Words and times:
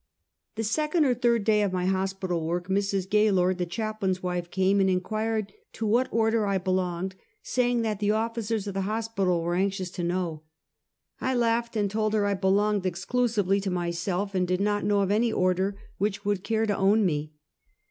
The 0.55 0.63
second 0.63 1.05
or 1.05 1.13
tliird 1.13 1.43
day 1.43 1.61
of 1.61 1.71
my 1.71 1.85
hospital 1.85 2.43
work, 2.43 2.67
Mrs. 2.69 3.07
Gaylord, 3.07 3.59
the 3.59 3.67
Chaplain's 3.67 4.23
wife, 4.23 4.49
came 4.49 4.79
and 4.81 4.89
inquired 4.89 5.53
to 5.73 5.85
what 5.85 6.11
order 6.11 6.47
I 6.47 6.57
belonged, 6.57 7.13
saying 7.43 7.83
that 7.83 7.99
the 7.99 8.09
officers 8.09 8.65
of 8.65 8.73
the 8.73 8.81
hospital 8.89 9.43
were 9.43 9.53
anxious 9.53 9.91
to 9.91 10.03
know. 10.03 10.41
I 11.19 11.35
laughed, 11.35 11.75
and 11.75 11.87
told 11.87 12.15
her 12.15 12.25
I 12.25 12.33
belonged 12.33 12.87
exclusively 12.87 13.61
to 13.61 13.69
myself, 13.69 14.33
and 14.33 14.47
did 14.47 14.59
not 14.59 14.83
know 14.83 15.01
of 15.01 15.11
any 15.11 15.31
order 15.31 15.75
which 15.99 16.25
would 16.25 16.43
care 16.43 16.65
to 16.65 16.75
own 16.75 17.05
me. 17.05 17.33